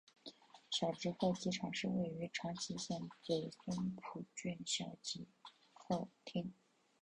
[0.71, 5.27] 小值贺机场是位于长崎县北松浦郡小值
[5.73, 6.51] 贺町。